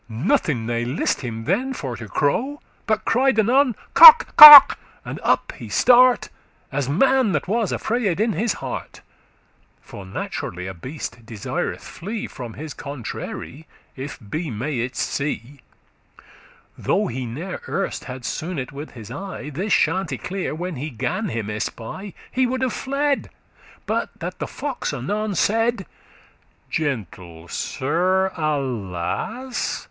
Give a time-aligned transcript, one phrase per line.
[0.09, 3.75] Nothing *ne list him thenne* for to crow, *he had no inclination* But cried anon
[3.93, 4.35] "Cock!
[4.35, 6.29] cock!" and up he start,
[6.71, 9.01] As man that was affrayed in his heart.
[9.79, 15.37] For naturally a beast desireth flee From his contrary,* if be may it see,
[16.17, 16.31] *enemy
[16.79, 20.77] Though he *ne'er erst* had soon it with his eye *never before* This Chanticleer, when
[20.77, 23.29] he gan him espy, He would have fled,
[23.85, 25.85] but that the fox anon Said,
[26.71, 29.77] "Gentle Sir, alas!